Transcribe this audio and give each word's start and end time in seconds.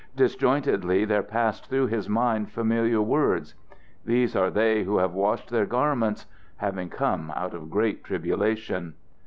Disjointedly 0.15 1.05
there 1.05 1.21
passed 1.21 1.67
through 1.69 1.85
his 1.85 2.09
mind 2.09 2.49
familiar 2.51 3.03
words 3.03 3.53
"these 4.03 4.35
are 4.35 4.49
they 4.49 4.83
who 4.83 4.97
have 4.97 5.13
washed 5.13 5.51
their 5.51 5.67
garments 5.67 6.25
having 6.57 6.89
come 6.89 7.31
out 7.35 7.53
of 7.53 7.69
great 7.69 8.03
tribulation." 8.03 8.95